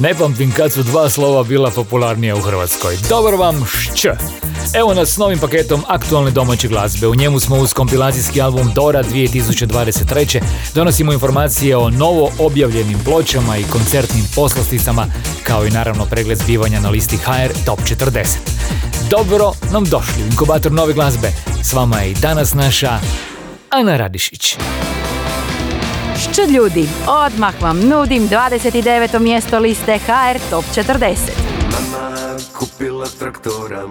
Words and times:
Ne 0.00 0.14
pamtim 0.14 0.52
kad 0.56 0.72
su 0.72 0.82
dva 0.82 1.10
slova 1.10 1.42
bila 1.42 1.70
popularnija 1.70 2.36
u 2.36 2.40
Hrvatskoj. 2.40 2.96
Dobar 3.08 3.34
vam 3.34 3.64
šć! 3.66 4.06
Evo 4.74 4.94
nas 4.94 5.08
s 5.08 5.16
novim 5.16 5.38
paketom 5.38 5.84
aktualne 5.88 6.30
domaće 6.30 6.68
glazbe. 6.68 7.06
U 7.06 7.14
njemu 7.14 7.40
smo 7.40 7.56
uz 7.56 7.72
kompilacijski 7.72 8.40
album 8.40 8.72
Dora 8.74 9.02
2023. 9.02 10.40
Donosimo 10.74 11.12
informacije 11.12 11.76
o 11.76 11.90
novo 11.90 12.30
objavljenim 12.38 12.98
pločama 13.04 13.56
i 13.56 13.64
koncertnim 13.72 14.24
poslasticama, 14.34 15.06
kao 15.42 15.66
i 15.66 15.70
naravno 15.70 16.06
pregled 16.06 16.38
zbivanja 16.38 16.80
na 16.80 16.90
listi 16.90 17.16
HR 17.16 17.52
Top 17.66 17.80
40. 17.80 18.26
Dobro 19.10 19.52
nam 19.72 19.84
došli 19.84 20.22
u 20.22 20.26
inkubator 20.26 20.72
nove 20.72 20.92
glazbe. 20.92 21.32
S 21.62 21.72
vama 21.72 21.98
je 21.98 22.10
i 22.10 22.14
danas 22.14 22.54
naša 22.54 22.98
Ana 23.70 23.96
Radišić. 23.96 24.56
Šč 26.20 26.38
ljudi, 26.48 26.88
odmah 27.08 27.62
vam 27.62 27.80
nudim 27.88 28.28
29. 28.28 29.18
mjesto 29.18 29.58
liste 29.58 29.98
HR 29.98 30.38
Top 30.50 30.64
40. 30.74 31.16
Mama 31.72 32.36
kupila 32.58 33.06
traktora 33.18 33.82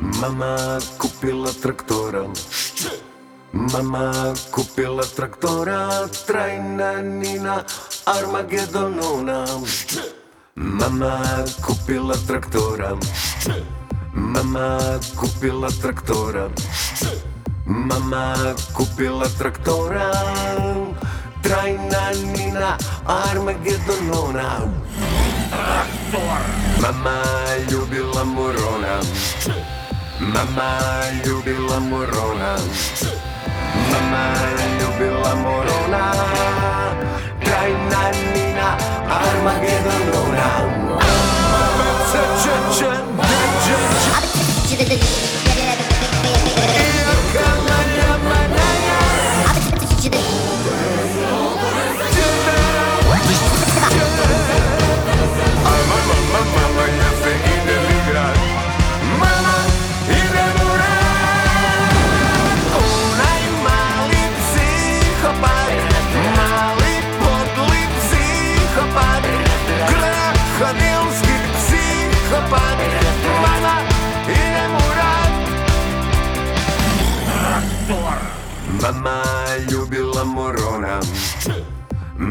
Mama 0.00 0.78
kupila 0.98 1.50
traktora 1.62 2.24
Mama 3.52 4.34
kupila 4.50 5.02
traktora 5.16 6.08
Trajna 6.26 7.02
Nina 7.02 7.62
Armagedonona 8.04 9.46
Mama 10.54 11.20
kupila 11.66 12.14
traktora 12.26 12.96
Mama 14.14 14.78
kupila 15.16 15.68
traktora 15.82 16.48
Mama 17.66 18.54
kupila 18.70 19.26
traktora 19.34 20.14
Trajna 21.42 22.14
Nina 22.30 22.78
Armagedonona 23.02 24.62
Traktor 25.50 26.42
Mama 26.80 27.18
ljubila 27.70 28.24
morona. 28.24 29.02
Mama 30.20 30.78
ljubila 31.26 31.80
morona. 31.80 32.56
Mama 33.90 34.24
ljubila 34.78 35.34
morona. 35.34 36.04
Trajna 37.42 38.02
Nina 38.34 38.68
Armagedonona 39.10 39.95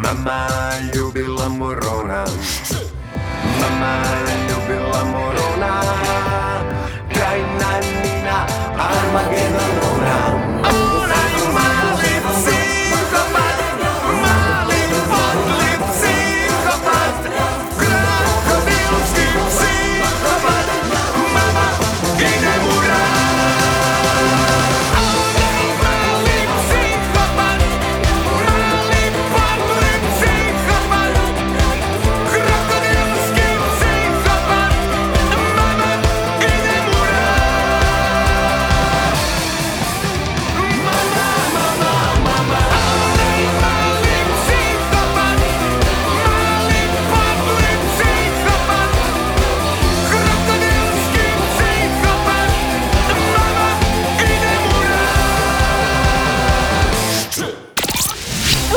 Mama 0.03 0.47
ljubila 0.93 1.49
morona 1.49 2.25
Mama 3.59 4.03
ljubila 4.49 5.03
morona 5.05 5.81
Krajna 7.13 7.79
Nina 7.79 8.45
Armagedonona 8.77 10.15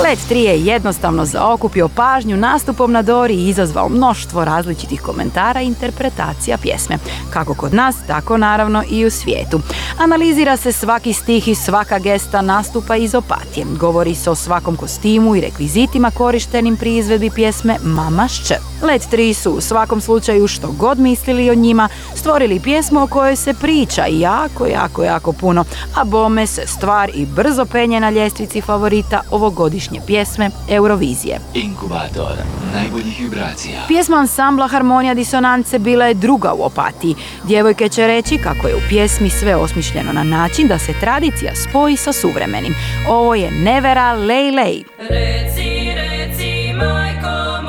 Let 0.09 0.19
3 0.31 0.35
je 0.35 0.65
jednostavno 0.65 1.25
zaokupio 1.25 1.89
pažnju 1.89 2.37
nastupom 2.37 2.93
na 2.93 3.03
Dori 3.03 3.35
i 3.35 3.49
izazvao 3.49 3.89
mnoštvo 3.89 4.45
različitih 4.45 5.01
komentara 5.01 5.63
i 5.63 5.67
interpretacija 5.67 6.59
pjesme, 6.59 6.99
kako 7.31 7.55
kod 7.55 7.75
nas, 7.75 7.97
tako 8.07 8.37
naravno 8.37 8.83
i 8.91 9.07
u 9.07 9.11
svijetu. 9.11 9.61
Analizira 9.99 10.57
se 10.57 10.73
svaki 10.73 11.13
stih 11.13 11.49
i 11.49 11.55
svaka 11.55 11.99
gesta 11.99 12.43
nastupa 12.43 12.97
iz 12.97 13.15
opatije. 13.15 13.67
Govori 13.81 14.15
se 14.15 14.31
o 14.31 14.35
svakom 14.35 14.77
kostimu 14.77 15.37
i 15.37 15.41
rekvizitima 15.41 16.11
korištenim 16.11 16.77
pri 16.77 16.97
izvedbi 16.97 17.31
pjesme 17.31 17.77
Mama 17.83 18.29
Šč. 18.29 18.53
Let 18.83 19.03
3 19.13 19.33
su 19.35 19.51
u 19.51 19.61
svakom 19.61 20.01
slučaju 20.01 20.49
što 20.49 20.73
god 20.73 20.99
mislili 20.99 21.51
o 21.51 21.55
njima, 21.55 21.89
stvorili 22.15 22.61
pjesmu 22.61 23.03
o 23.03 23.07
kojoj 23.07 23.37
se 23.37 23.55
priča 23.55 24.07
jako, 24.07 24.67
jako, 24.67 25.05
jako 25.05 25.33
puno, 25.33 25.65
a 25.95 26.05
bome 26.05 26.47
se 26.47 26.67
stvar 26.67 27.11
i 27.15 27.27
brzo 27.27 27.65
penje 27.65 28.01
na 28.01 28.11
ljestvici 28.11 28.61
favorita 28.61 29.21
ovogodišnje 29.31 29.98
pjesme 30.07 30.51
Eurovizije. 30.69 31.41
Inkubator 31.55 32.33
najboljih 32.75 33.21
vibracija. 33.21 33.81
Pjesma 33.89 34.17
ansambla 34.17 34.69
Harmonija 34.69 35.15
disonance 35.15 35.79
bila 35.79 36.05
je 36.07 36.15
druga 36.15 36.53
u 36.53 36.63
opatiji. 36.63 37.15
Djevojke 37.45 37.89
će 37.89 38.07
reći 38.07 38.39
kako 38.39 38.69
je 38.69 38.77
u 38.77 38.81
pjesmi 38.89 39.31
sve 39.31 39.57
osmišljeno 39.57 40.13
na 40.13 40.25
način 40.25 40.69
da 40.69 40.79
se 40.79 40.93
tradicija 41.01 41.53
spoji 41.55 41.97
sa 41.97 42.13
suvremenim. 42.13 42.75
Ovo 43.09 43.35
je 43.35 43.51
Nevera 43.51 44.13
Lej 44.13 44.51
Lej. 44.51 44.85
Reci, 44.99 45.93
reci, 45.95 46.73
majko 46.73 47.63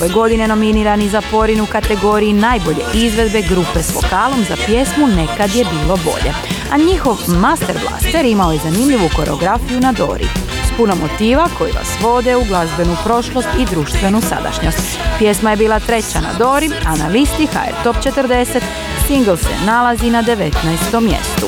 ove 0.00 0.08
godine 0.08 0.48
nominirani 0.48 1.08
za 1.08 1.22
porin 1.30 1.60
u 1.60 1.66
kategoriji 1.66 2.32
najbolje 2.32 2.84
izvedbe 2.94 3.42
grupe 3.42 3.82
s 3.82 3.94
vokalom 3.94 4.44
za 4.48 4.56
pjesmu 4.66 5.06
Nekad 5.06 5.54
je 5.54 5.64
bilo 5.64 5.96
bolje. 6.04 6.32
A 6.72 6.76
njihov 6.76 7.16
Master 7.26 7.76
Blaster 7.88 8.24
imao 8.24 8.52
je 8.52 8.58
zanimljivu 8.58 9.08
koreografiju 9.16 9.80
na 9.80 9.92
Dori. 9.92 10.24
S 10.66 10.76
puno 10.76 10.94
motiva 10.94 11.48
koji 11.58 11.72
vas 11.72 11.88
vode 12.00 12.36
u 12.36 12.44
glazbenu 12.44 12.96
prošlost 13.04 13.48
i 13.58 13.74
društvenu 13.74 14.20
sadašnjost. 14.20 14.98
Pjesma 15.18 15.50
je 15.50 15.56
bila 15.56 15.80
treća 15.80 16.20
na 16.20 16.32
Dori, 16.38 16.70
a 16.86 16.96
na 16.96 17.08
listi 17.08 17.46
HR 17.46 17.82
Top 17.84 17.96
40 17.96 18.60
single 19.06 19.36
se 19.36 19.64
nalazi 19.66 20.10
na 20.10 20.22
19. 20.22 21.00
mjestu. 21.00 21.46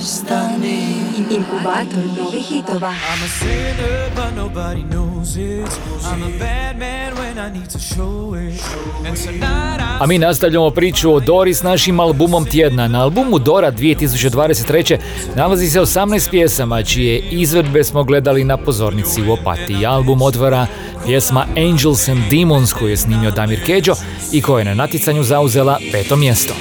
Ostani 0.00 1.03
Inkubator 1.18 2.04
novih 2.18 2.50
hitova. 2.50 2.90
I'm 2.90 3.24
a 3.24 3.28
sinner, 3.28 4.10
but 4.16 4.34
nobody 4.36 4.82
knows 4.82 5.36
it. 5.36 5.80
I'm 6.04 6.22
a 6.22 6.38
bad 6.38 6.78
man 6.78 7.14
when 7.14 7.38
I 7.38 7.58
need 7.58 7.70
to 7.70 7.78
show 7.78 8.34
it. 8.34 8.60
And 9.06 9.16
tonight 9.16 9.80
I 9.80 9.84
A 10.00 10.06
mi 10.06 10.18
nastavljamo 10.18 10.70
priču 10.70 11.14
o 11.14 11.20
Dori 11.20 11.54
s 11.54 11.62
našim 11.62 12.00
albumom 12.00 12.44
tjedna. 12.44 12.88
Na 12.88 13.02
albumu 13.02 13.38
Dora 13.38 13.72
2023. 13.72 14.98
nalazi 15.36 15.70
se 15.70 15.80
18 15.80 16.30
pjesama 16.30 16.82
čije 16.82 17.18
izvedbe 17.18 17.84
smo 17.84 18.04
gledali 18.04 18.44
na 18.44 18.56
pozornici 18.56 19.22
u 19.22 19.32
Opatiji. 19.32 19.86
Album 19.86 20.22
otvara 20.22 20.66
pjesma 21.06 21.46
Angels 21.56 22.08
and 22.08 22.20
Demons 22.30 22.72
koju 22.72 22.90
je 22.90 22.96
snimio 22.96 23.30
Damir 23.30 23.64
Keđo 23.66 23.94
i 24.32 24.42
koja 24.42 24.58
je 24.58 24.64
na 24.64 24.74
natjecanju 24.74 25.22
zauzela 25.22 25.78
peto 25.92 26.16
mjesto. 26.16 26.54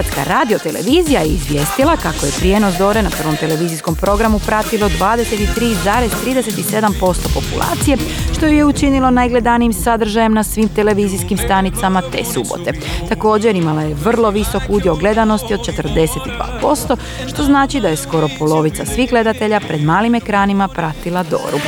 Hrvatska 0.00 0.24
radiotelevizija 0.24 1.20
je 1.20 1.28
izvijestila 1.28 1.96
kako 1.96 2.26
je 2.26 2.32
prijenos 2.38 2.74
Dore 2.78 3.02
na 3.02 3.10
prvom 3.10 3.36
televizijskom 3.36 3.94
programu 3.94 4.40
pratilo 4.46 4.88
23,37% 4.88 7.34
populacije, 7.34 7.96
što 8.32 8.46
ju 8.46 8.52
je 8.52 8.64
učinilo 8.64 9.10
najgledanijim 9.10 9.72
sadržajem 9.72 10.34
na 10.34 10.44
svim 10.44 10.68
televizijskim 10.68 11.38
stanicama 11.38 12.02
te 12.12 12.24
subote. 12.24 12.72
Također 13.08 13.56
imala 13.56 13.82
je 13.82 13.94
vrlo 13.94 14.30
visok 14.30 14.62
udio 14.68 14.94
gledanosti 14.94 15.54
od 15.54 15.60
42%, 15.60 16.96
što 17.28 17.42
znači 17.42 17.80
da 17.80 17.88
je 17.88 17.96
skoro 17.96 18.28
polovica 18.38 18.86
svih 18.86 19.10
gledatelja 19.10 19.60
pred 19.60 19.82
malim 19.82 20.14
ekranima 20.14 20.68
pratila 20.68 21.22
Doru. 21.22 21.60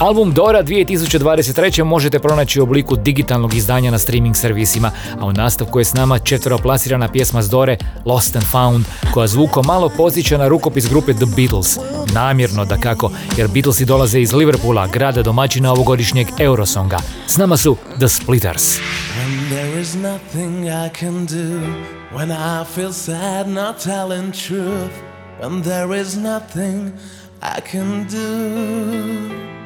Album 0.00 0.32
Dora 0.32 0.62
2023. 0.62 1.84
možete 1.84 2.18
pronaći 2.18 2.60
u 2.60 2.62
obliku 2.62 2.96
digitalnog 2.96 3.54
izdanja 3.54 3.90
na 3.90 3.98
streaming 3.98 4.36
servisima, 4.36 4.90
a 5.20 5.26
u 5.26 5.32
nastavku 5.32 5.78
je 5.78 5.84
s 5.84 5.94
nama 5.94 6.18
četveroplasirana 6.18 7.08
pjesma 7.08 7.42
s 7.42 7.50
Dore 7.50 7.76
Lost 8.04 8.36
and 8.36 8.44
Found, 8.44 8.84
koja 9.14 9.26
zvuko 9.26 9.62
malo 9.62 9.88
posjeća 9.96 10.38
na 10.38 10.48
rukopis 10.48 10.88
grupe 10.88 11.12
The 11.12 11.26
Beatles. 11.36 11.78
Namjerno 12.14 12.64
da 12.64 12.76
kako, 12.76 13.10
jer 13.36 13.48
Beatlesi 13.48 13.84
dolaze 13.84 14.20
iz 14.20 14.32
Liverpoola, 14.32 14.86
grada 14.86 15.22
domaćina 15.22 15.72
ovogodišnjeg 15.72 16.26
Eurosonga. 16.38 16.98
S 17.26 17.36
nama 17.36 17.56
su 17.56 17.76
The 17.98 18.08
Splitters. 18.08 18.78
When 19.18 19.50
there 19.50 19.80
is 19.80 19.94
nothing 19.94 20.66
I 20.66 20.90
can 21.00 21.26
do, 21.26 21.60
when 22.16 22.30
I 22.30 22.64
feel 22.74 22.92
sad 22.92 23.48
not 23.48 23.84
telling 23.84 24.32
truth, 24.32 24.92
when 25.42 25.62
there 25.62 26.00
is 26.00 26.16
nothing 26.16 26.90
I 27.42 27.60
can 27.72 28.06
do. 28.10 29.60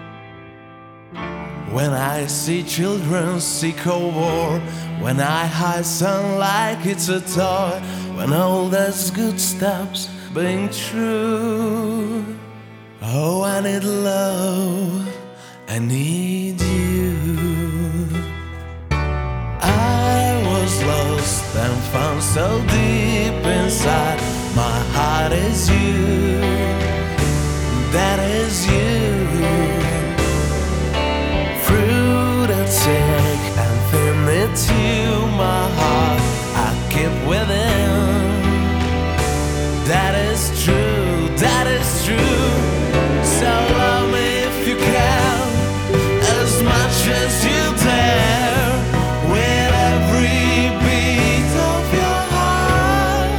When 1.71 1.93
I 1.93 2.27
see 2.27 2.63
children 2.63 3.41
seek 3.41 3.85
a 3.87 3.99
war, 3.99 4.61
when 5.01 5.21
I 5.21 5.47
hide 5.47 5.85
sun 5.85 6.39
like 6.39 6.87
it's 6.87 7.09
a 7.09 7.21
toy, 7.21 7.81
when 8.17 8.33
all 8.33 8.69
that's 8.69 9.11
good 9.11 9.41
stops 9.41 10.09
being 10.35 10.69
true. 10.71 12.25
Oh, 13.03 13.43
I 13.43 13.61
need 13.61 13.85
love, 13.85 15.09
I 15.69 15.79
need 15.79 16.61
you. 16.61 18.09
I 18.91 20.43
was 20.47 20.83
lost 20.85 21.57
and 21.57 21.83
found 21.93 22.23
so 22.23 22.61
deep 22.69 23.45
inside. 23.45 24.21
My 24.55 24.79
heart 24.95 25.33
is 25.33 25.69
you, 25.69 26.41
that 27.91 28.21
is 28.21 28.67
you. 28.67 29.84
You, 34.55 35.27
my 35.37 35.69
heart. 35.79 36.21
I 36.55 36.69
keep 36.89 37.15
within. 37.29 38.15
That 39.91 40.15
is 40.15 40.43
true, 40.65 41.29
that 41.37 41.67
is 41.67 41.89
true. 42.07 42.51
So 43.37 43.51
love 43.79 44.13
me 44.13 44.29
if 44.49 44.69
you 44.69 44.77
can, 44.77 45.47
as 46.39 46.63
much 46.63 46.99
as 47.23 47.45
you 47.45 47.63
dare. 47.83 48.71
With 49.33 49.73
every 49.91 50.71
beat 50.85 51.53
of 51.73 51.85
your 52.01 52.21
heart. 52.35 53.31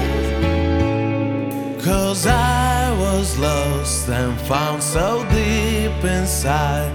Cause 1.82 2.28
I 2.28 2.92
was 3.00 3.38
lost 3.40 4.10
and 4.10 4.38
found 4.42 4.84
so 4.84 5.26
deep 5.32 6.04
inside. 6.04 6.92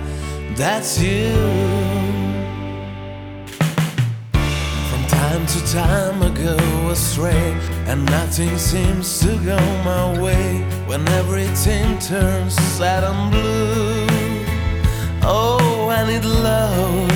That's 0.57 1.00
you. 1.00 1.89
To 5.50 5.73
time 5.73 6.23
I 6.23 6.30
go 6.30 6.57
astray, 6.90 7.57
and 7.88 8.04
nothing 8.04 8.57
seems 8.57 9.19
to 9.19 9.37
go 9.45 9.59
my 9.83 10.16
way. 10.23 10.61
When 10.87 11.09
everything 11.09 11.99
turns 11.99 12.54
sad 12.54 13.02
and 13.02 13.33
blue. 13.33 14.07
Oh, 15.23 15.88
I 15.90 16.07
need 16.07 16.25
love. 16.25 17.10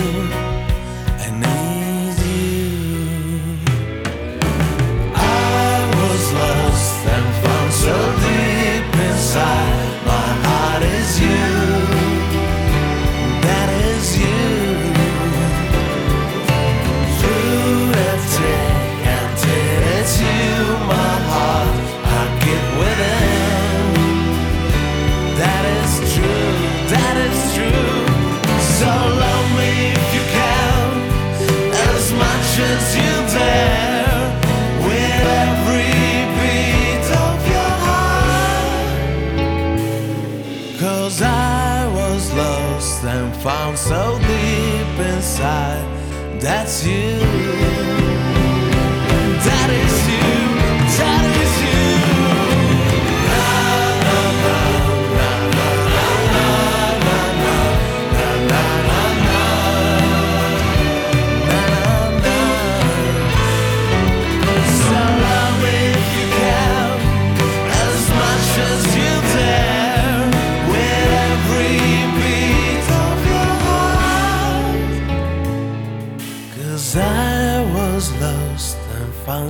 side. 45.45 46.41
That's 46.41 46.87
you. 46.87 48.04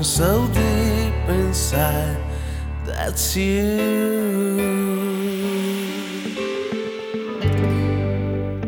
So 0.05 0.47
deep 0.49 1.29
inside. 1.29 2.17
That's 2.87 3.37
you. 3.37 4.55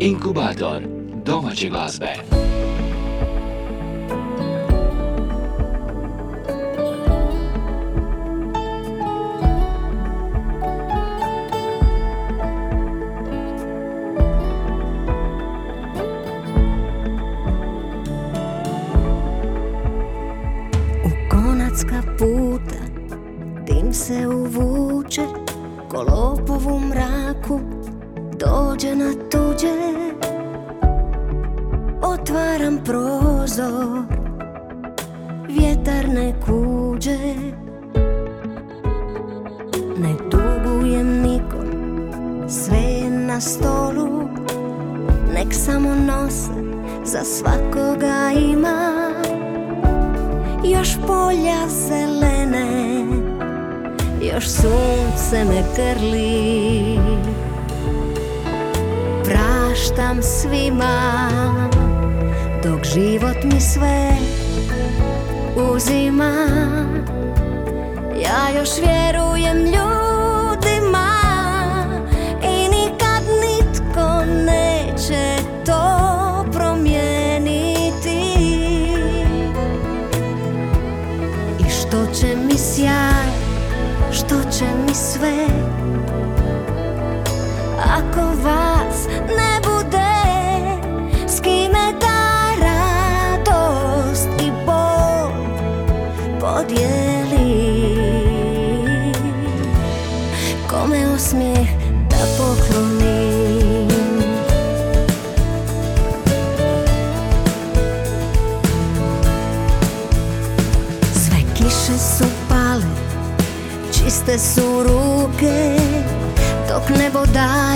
Inkubator 0.00 0.82
domaće 1.24 1.68
glazbe. 1.68 2.35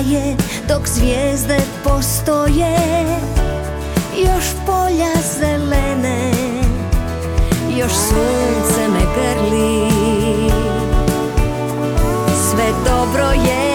Daje 0.01 0.37
Dok 0.69 0.89
zvijezde 0.89 1.61
postoje. 1.85 2.77
Još 4.17 4.45
polja 4.67 5.13
zelene 5.39 6.33
Još 7.79 7.93
sunce 7.93 8.89
me 8.89 9.01
grli. 9.15 9.91
Sve 12.51 12.67
dobro 12.85 13.25
je 13.25 13.71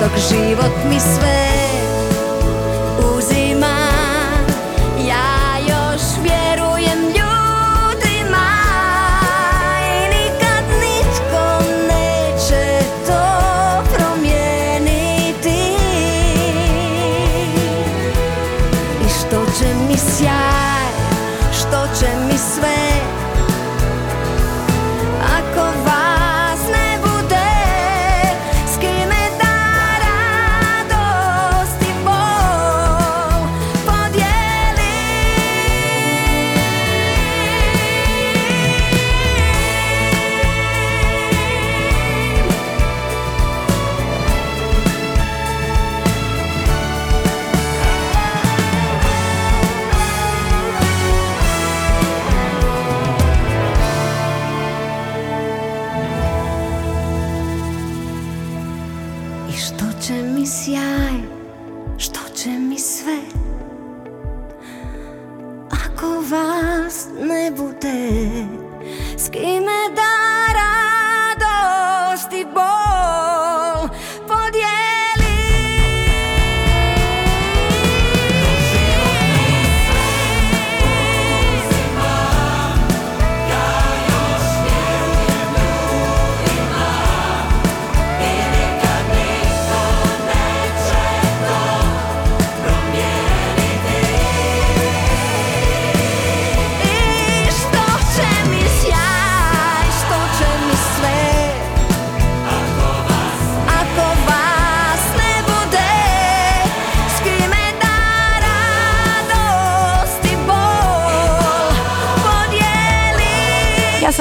Dok 0.00 0.18
život 0.30 0.72
mi 0.90 1.00
sve 1.00 1.39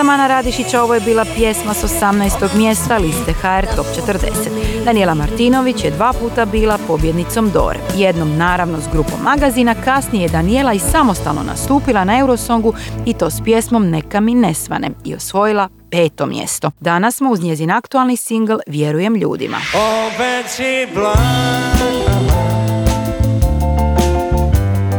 Podijeli 0.10 0.22
Ja 0.22 0.24
sam 0.24 0.26
Ana 0.26 0.28
Radišić, 0.28 0.74
a 0.74 0.84
ovo 0.84 0.94
je 0.94 1.00
bila 1.00 1.26
pjesma 1.36 1.74
s 1.74 1.84
18. 1.84 2.56
mjesta 2.56 2.98
liste 2.98 3.34
HR 3.34 3.76
Top 3.76 3.86
40. 4.08 4.86
Daniela 4.86 5.14
Martinović 5.14 5.84
je 5.84 5.92
dva 5.92 6.14
puta 6.14 6.46
bila 6.46 6.78
pobjednicom 6.88 7.52
Dore. 7.52 7.80
Jednom 7.96 8.38
naravno 8.38 8.82
s 8.82 8.88
grupom 8.92 9.22
magazina, 9.24 9.76
kasnije 9.86 10.24
je 10.24 10.30
Daniela 10.30 10.74
i 10.74 10.80
samostalno 10.80 11.44
nastupila 11.44 12.04
na 12.04 12.20
Eurosongu 12.20 12.74
i 13.06 13.14
to 13.14 13.30
s 13.30 13.42
pjesmom 13.44 13.90
Neka 13.90 14.20
mi 14.20 14.36
ne 14.36 14.54
svane 14.54 14.90
i 15.06 15.16
osvojila 15.16 15.70
peto 15.92 16.26
mjesto. 16.26 16.72
Danas 16.80 17.16
smo 17.16 17.32
uz 17.32 17.42
njezin 17.42 17.72
aktualni 17.72 18.18
singl 18.18 18.56
Vjerujem 18.68 19.16
ljudima. 19.16 19.58
Opet 19.74 20.52
si 20.52 20.88
blanka 20.94 21.30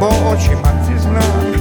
Po 0.01 0.07
očima 0.07 0.70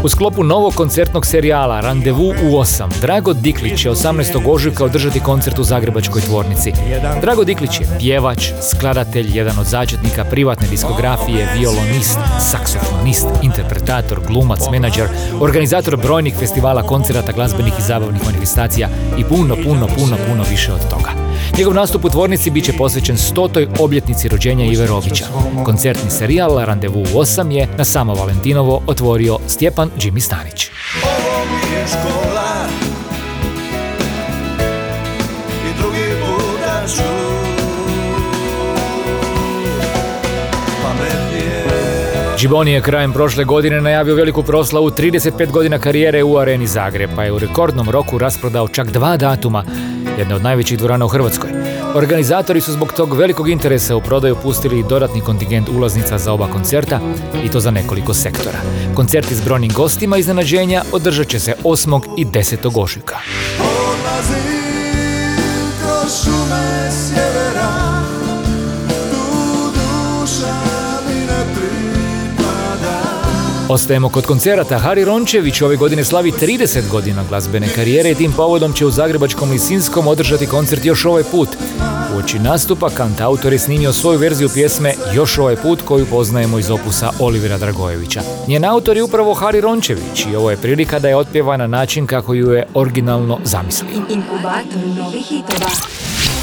U 0.04 0.10
sklopu 0.10 0.44
novog 0.44 0.74
koncertnog 0.74 1.26
serijala 1.26 1.82
Randevu 1.82 2.34
u 2.44 2.58
8, 2.58 3.02
Drago 3.02 3.34
Diklić 3.34 3.82
će 3.82 3.90
18. 3.90 4.42
ožujka 4.46 4.86
održati 4.86 5.20
koncert 5.20 5.60
u 5.60 5.64
Zagrebačkoj 5.64 6.22
tvornici. 6.22 6.74
Drago 7.22 7.44
Diklić 7.44 7.80
je 7.80 7.88
pjevač, 8.00 8.52
skladatelj, 8.70 9.38
jedan 9.38 9.60
od 9.60 9.66
začetnika 9.66 10.24
privatne 10.24 10.68
diskografije, 10.68 11.48
violonist, 11.58 12.20
saksofonist, 12.52 13.28
interpretator, 13.42 14.20
glumac, 14.28 14.60
menadžer, 14.72 15.08
organizator 15.42 15.98
brojnih 15.98 16.36
festivala, 16.40 16.84
koncerata, 16.84 17.32
glazbenih 17.32 17.74
i 17.80 17.82
zabavnih 17.82 18.26
manifestacija 18.26 18.90
i 19.18 19.24
puno, 19.24 19.56
puno, 19.56 19.88
puno, 19.88 20.18
puno 20.28 20.44
više 20.50 20.74
od 20.74 20.90
toga. 20.90 21.19
Njegov 21.58 21.74
nastup 21.74 22.06
u 22.06 22.10
tvornici 22.10 22.50
bit 22.50 22.66
će 22.66 22.74
posvećen 22.74 23.18
stotoj 23.18 23.68
obljetnici 23.80 24.28
rođenja 24.28 24.66
Ive 24.66 24.88
Rogića. 24.88 25.26
Koncertni 25.66 26.10
serijal 26.10 26.66
Randevu 26.66 27.02
u 27.02 27.06
8 27.06 27.52
je 27.52 27.68
na 27.78 27.86
samo 27.86 28.14
Valentinovo 28.14 28.82
otvorio 28.88 29.38
Stjepan 29.48 29.90
Jimmy 29.98 30.20
Stanić. 30.20 30.70
Ovo 31.04 31.46
mi 31.46 31.76
je 31.76 31.88
škola 31.88 32.68
I 35.66 35.82
drugi 35.82 36.06
puta 36.22 36.88
ću 36.88 37.30
Giboni 42.42 42.72
je 42.72 42.82
krajem 42.82 43.14
prošle 43.14 43.44
godine 43.44 43.82
najavio 43.82 44.16
veliku 44.16 44.44
proslavu 44.44 44.90
35 44.90 45.52
godina 45.52 45.80
karijere 45.80 46.24
u 46.24 46.38
areni 46.38 46.68
Zagreb, 46.68 47.10
pa 47.16 47.24
je 47.24 47.32
u 47.32 47.40
rekordnom 47.40 47.90
roku 47.90 48.18
rasprodao 48.18 48.68
čak 48.68 48.92
dva 48.92 49.18
datuma, 49.18 49.64
jedne 50.20 50.36
od 50.36 50.44
najvećih 50.44 50.78
dvorana 50.78 51.06
u 51.06 51.08
Hrvatskoj. 51.08 51.50
Organizatori 51.96 52.62
su 52.62 52.72
zbog 52.72 52.94
tog 52.94 53.14
velikog 53.14 53.50
interesa 53.50 53.96
u 53.96 54.02
prodaju 54.02 54.36
pustili 54.36 54.84
dodatni 54.90 55.22
kontingent 55.22 55.70
ulaznica 55.70 56.18
za 56.18 56.34
oba 56.34 56.48
koncerta 56.48 57.00
i 57.44 57.50
to 57.50 57.60
za 57.60 57.72
nekoliko 57.72 58.14
sektora. 58.14 58.60
Koncerti 58.96 59.36
s 59.36 59.42
brojnim 59.42 59.72
gostima 59.74 60.18
iznenađenja 60.18 60.84
održat 60.92 61.28
će 61.28 61.40
se 61.40 61.54
8. 61.64 62.02
i 62.18 62.26
10. 62.26 62.82
ožujka. 62.82 63.18
Ostajemo 73.70 74.10
kod 74.10 74.26
koncerata. 74.26 74.78
Hari 74.78 75.06
Rončević 75.06 75.62
ove 75.62 75.76
godine 75.76 76.04
slavi 76.04 76.32
30 76.32 76.90
godina 76.92 77.24
glazbene 77.30 77.68
karijere 77.76 78.12
i 78.12 78.16
tim 78.16 78.32
povodom 78.32 78.74
će 78.74 78.86
u 78.86 78.92
Zagrebačkom 78.92 79.52
Lisinskom 79.52 80.08
održati 80.08 80.48
koncert 80.48 80.86
još 80.86 81.06
ovaj 81.06 81.24
put. 81.24 81.50
U 82.16 82.18
oči 82.18 82.40
nastupa 82.40 82.90
kantautor 82.90 83.54
je 83.54 83.60
snimio 83.60 83.94
svoju 83.94 84.20
verziju 84.20 84.50
pjesme 84.54 84.94
Još 85.14 85.38
ovaj 85.38 85.56
put 85.56 85.82
koju 85.82 86.06
poznajemo 86.06 86.60
iz 86.60 86.72
opusa 86.72 87.10
Olivera 87.20 87.58
Dragojevića. 87.58 88.22
Njen 88.48 88.66
autor 88.66 88.98
je 88.98 89.04
upravo 89.04 89.34
Hari 89.34 89.62
Rončević 89.62 90.26
i 90.32 90.36
ovo 90.36 90.52
je 90.52 90.58
prilika 90.58 91.00
da 91.00 91.08
je 91.08 91.16
otpjeva 91.16 91.58
na 91.58 91.68
način 91.68 92.08
kako 92.08 92.34
ju 92.34 92.52
je 92.52 92.68
originalno 92.74 93.40
zamislio. 93.44 93.90
Inkubator 94.10 94.88
novih 94.98 95.26
hitova. 95.26 95.70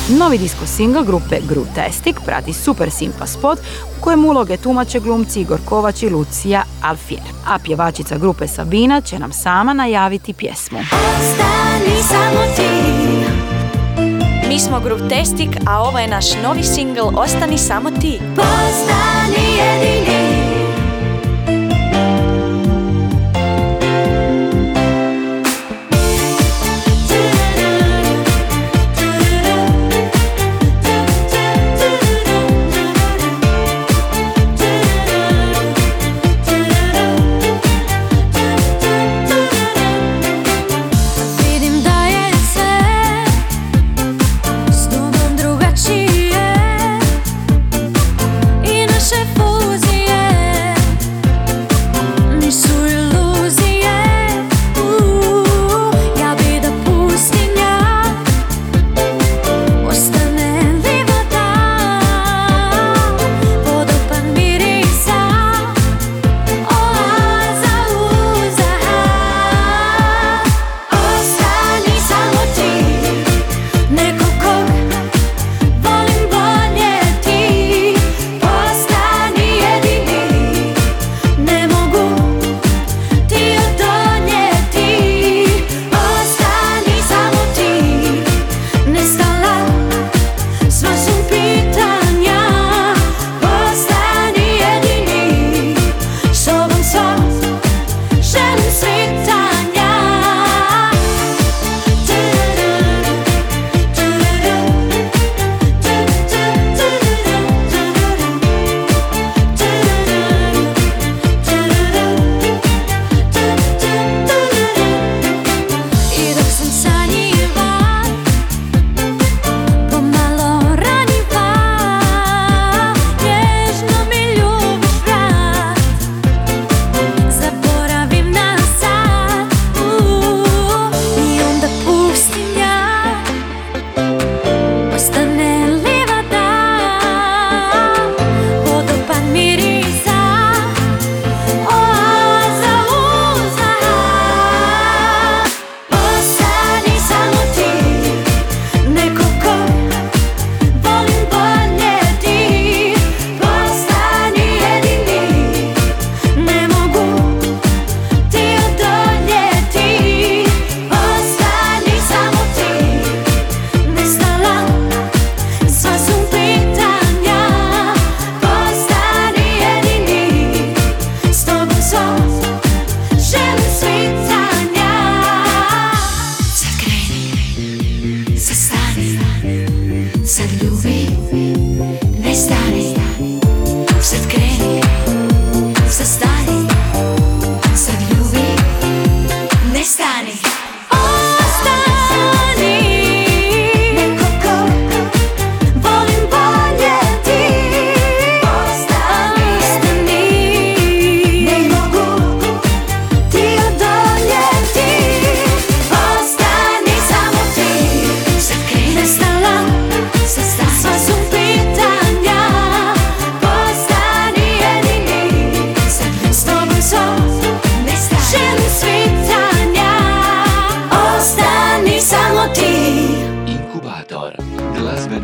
Novi 0.08 0.38
disco 0.38 0.66
single 0.66 1.04
grupe 1.04 1.40
Testik 1.74 2.20
prati 2.24 2.52
super 2.52 2.90
simpa 2.90 3.26
spot 3.26 3.58
u 3.98 4.00
kojem 4.00 4.24
uloge 4.24 4.56
tumače 4.56 5.00
glumci 5.00 5.40
Igor 5.40 5.58
Kovač 5.64 6.02
i 6.02 6.08
Lucija 6.10 6.62
Alfier. 6.82 7.20
A 7.46 7.58
pjevačica 7.58 8.18
grupe 8.18 8.46
Sabina 8.46 9.00
će 9.00 9.18
nam 9.18 9.32
sama 9.32 9.74
najaviti 9.74 10.32
pjesmu. 10.32 10.78
Ostani 10.78 12.02
samo 12.08 12.40
ti. 12.56 12.62
Mi 14.48 14.58
smo 14.58 14.80
Grutestik, 14.80 15.50
a 15.66 15.82
ovo 15.82 15.98
je 15.98 16.08
naš 16.08 16.34
novi 16.42 16.62
single 16.62 17.02
Ostani 17.02 17.58
samo 17.58 17.90
ti. 17.90 18.20
Postani 18.36 19.58
jedini. 19.58 20.45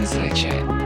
незрече. 0.03 0.82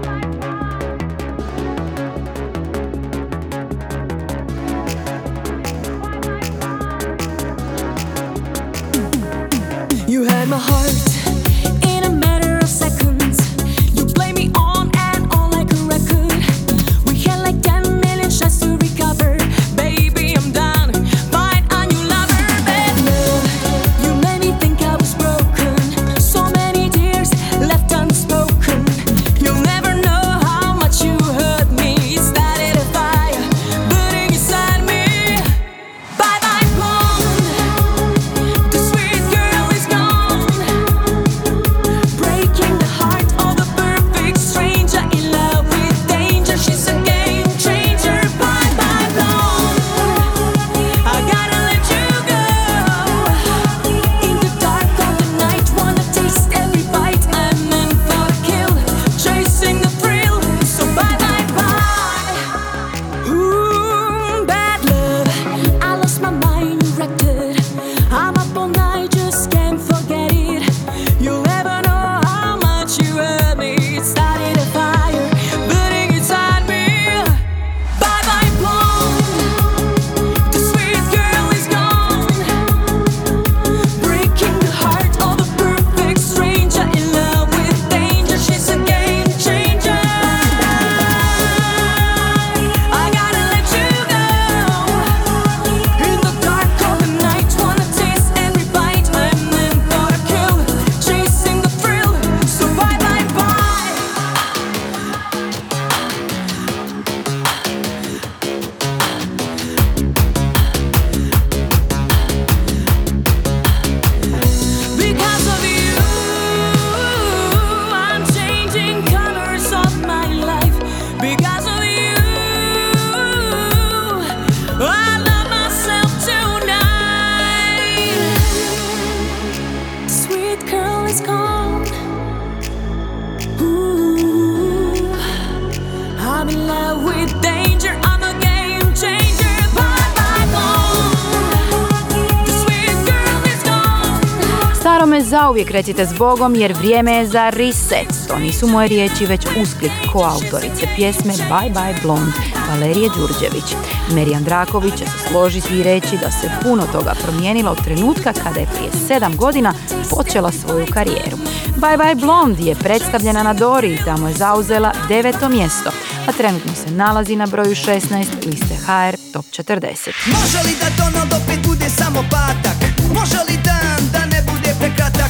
Zauvijek 145.41 145.71
recite 145.71 146.07
s 146.07 146.13
Bogom 146.19 146.55
jer 146.55 146.73
vrijeme 146.73 147.13
je 147.13 147.27
za 147.27 147.51
reset. 147.51 148.29
To 148.29 148.39
nisu 148.39 148.67
moje 148.67 148.89
riječi, 148.89 149.27
već 149.27 149.47
usklik 149.63 149.93
koautorice 150.13 150.87
pjesme 150.97 151.33
Bye 151.33 151.73
Bye 151.75 152.03
Blonde 152.03 152.33
Valerije 152.69 153.11
Đurđević. 153.17 153.75
Meri 154.15 154.35
Andraković 154.35 154.95
će 154.95 155.05
se 155.05 155.29
složiti 155.29 155.75
i 155.75 155.83
reći 155.83 156.19
da 156.23 156.31
se 156.31 156.51
puno 156.63 156.83
toga 156.93 157.13
promijenilo 157.23 157.71
od 157.71 157.85
trenutka 157.85 158.33
kada 158.33 158.61
je 158.61 158.67
prije 158.67 158.91
sedam 159.09 159.37
godina 159.37 159.75
počela 160.11 160.53
svoju 160.53 160.87
karijeru. 160.93 161.37
Bye 161.77 161.99
Bye 161.99 162.21
Blonde 162.21 162.63
je 162.63 162.75
predstavljena 162.75 163.43
na 163.43 163.55
Dori 163.55 163.95
i 163.95 164.05
tamo 164.05 164.29
je 164.29 164.35
zauzela 164.35 164.93
deveto 165.09 165.49
mjesto, 165.49 165.91
a 166.29 166.33
trenutno 166.33 166.73
se 166.75 166.91
nalazi 166.91 167.37
na 167.37 167.47
broju 167.47 167.75
16 167.75 168.47
liste 168.47 168.75
HR 168.87 169.17
Top 169.33 169.47
40. 169.47 170.11
Može 170.27 170.59
li 170.69 170.75
da 170.81 171.05
Donald 171.05 171.33
opet 171.33 171.67
bude 171.67 171.89
samo 171.89 172.25
patak? 172.31 172.77
Može 173.15 173.39
li 173.49 173.57
dan 173.65 174.11
da 174.13 174.27
ne 174.27 174.43
bude 174.43 174.75
prekratak? 174.81 175.26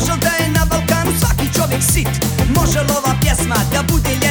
Može 0.00 0.20
da 0.20 0.44
je 0.44 0.50
na 0.50 0.64
Balkanu 0.70 1.12
svaki 1.20 1.54
čovjek 1.54 1.82
sit? 1.82 2.08
Može 2.56 2.80
li 2.80 2.90
ova 2.90 3.14
pjesma 3.20 3.56
da 3.72 3.82
bude 3.82 4.08
hit? 4.08 4.29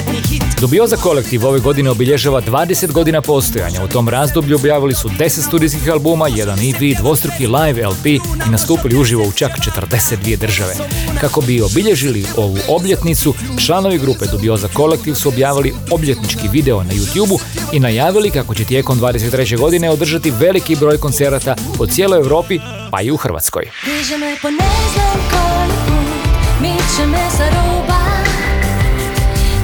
Dubioza 0.60 0.96
kolektiv 0.96 1.46
ove 1.46 1.60
godine 1.60 1.90
obilježava 1.90 2.42
20 2.42 2.92
godina 2.92 3.22
postojanja. 3.22 3.84
U 3.84 3.88
tom 3.88 4.10
razdoblju 4.10 4.56
objavili 4.56 4.94
su 4.94 5.10
10 5.10 5.48
studijskih 5.48 5.92
albuma, 5.92 6.28
jedan 6.28 6.60
EP, 6.60 6.98
dvostruki 6.98 7.48
live 7.48 7.88
LP 7.88 8.06
i 8.06 8.20
nastupili 8.52 8.98
uživo 8.98 9.24
u 9.24 9.32
čak 9.32 9.52
42 9.78 10.38
države. 10.38 10.74
Kako 11.22 11.42
bi 11.42 11.62
obilježili 11.62 12.26
ovu 12.38 12.58
obljetnicu, 12.68 13.34
članovi 13.66 13.98
grupe 13.98 14.26
Dubioza 14.32 14.68
kolektiv 14.74 15.14
su 15.14 15.30
objavili 15.30 15.74
obljetnički 15.92 16.48
video 16.52 16.84
na 16.84 16.94
YouTube 16.94 17.40
i 17.74 17.80
najavili 17.80 18.32
kako 18.32 18.56
će 18.56 18.66
tijekom 18.66 19.00
23. 19.00 19.58
godine 19.58 19.90
održati 19.90 20.32
veliki 20.32 20.76
broj 20.76 20.98
koncerata 20.98 21.56
po 21.78 21.86
cijeloj 21.86 22.20
Europi, 22.20 22.60
pa 22.92 23.02
i 23.02 23.12
u 23.12 23.18
Hrvatskoj. 23.18 23.70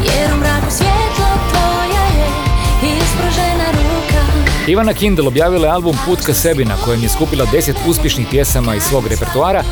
Jer 0.06 0.34
u 0.34 0.40
Ivana 4.68 4.94
Kindle 4.94 5.28
objavila 5.28 5.68
je 5.68 5.74
album 5.74 5.96
Put 6.06 6.26
ka 6.26 6.34
sebi 6.34 6.66
na 6.66 6.76
kojem 6.86 7.04
je 7.04 7.10
skupila 7.10 7.46
10 7.46 7.74
uspješnih 7.90 8.28
pjesama 8.32 8.76
iz 8.76 8.84
svog 8.84 9.08
repertoara 9.08 9.64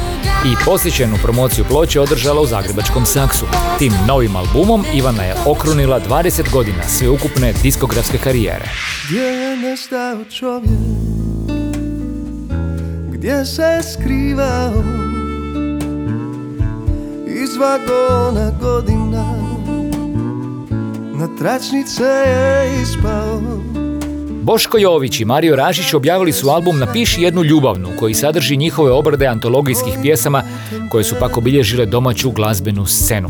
i 0.45 0.65
posjećenu 0.65 1.17
promociju 1.23 1.65
ploče 1.69 1.99
održala 1.99 2.41
u 2.41 2.45
zagrebačkom 2.45 3.05
Saksu. 3.05 3.45
Tim 3.79 3.93
novim 4.07 4.35
albumom 4.35 4.85
Ivana 4.93 5.23
je 5.23 5.35
okrunila 5.45 6.01
20 6.09 6.51
godina 6.51 6.83
sveukupne 6.87 7.53
diskografske 7.63 8.17
karijere. 8.17 8.65
Gdje 9.07 9.21
je 9.21 9.57
nestao 9.57 10.23
čovjek? 10.31 10.79
Gdje 13.11 13.45
se 13.45 13.79
skrivao? 13.93 14.83
Iz 17.27 17.55
vagona 17.57 18.51
godina 18.61 19.35
Na 21.13 21.27
tračnice 21.37 22.03
je 22.03 22.81
ispao 22.81 23.41
Boško 24.43 24.77
Jović 24.77 25.19
i 25.19 25.25
Mario 25.25 25.55
Rašić 25.55 25.93
objavili 25.93 26.31
su 26.31 26.49
album 26.49 26.79
Napiši 26.79 27.21
jednu 27.21 27.43
ljubavnu 27.43 27.89
koji 27.99 28.13
sadrži 28.13 28.57
njihove 28.57 28.91
obrade 28.91 29.27
antologijskih 29.27 29.93
pjesama 30.01 30.43
koje 30.89 31.03
su 31.03 31.15
pak 31.19 31.37
obilježile 31.37 31.85
domaću 31.85 32.31
glazbenu 32.31 32.85
scenu. 32.85 33.29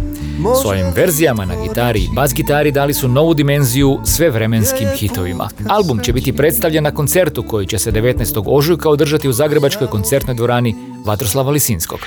Svojim 0.61 0.85
verzijama 0.95 1.45
na 1.45 1.53
gitari 1.63 1.99
i 1.99 2.07
bas 2.15 2.33
gitari 2.33 2.71
dali 2.71 2.93
su 2.93 3.07
novu 3.07 3.33
dimenziju 3.33 3.99
svevremenskim 4.05 4.87
hitovima. 4.95 5.49
Album 5.69 5.99
će 5.99 6.13
biti 6.13 6.33
predstavljen 6.33 6.83
na 6.83 6.91
koncertu 6.91 7.43
koji 7.43 7.67
će 7.67 7.77
se 7.77 7.91
19. 7.91 8.43
ožujka 8.45 8.89
održati 8.89 9.29
u 9.29 9.33
Zagrebačkoj 9.33 9.87
koncertnoj 9.87 10.35
dvorani 10.35 10.75
Vatroslava 11.05 11.51
Lisinskog. 11.51 11.99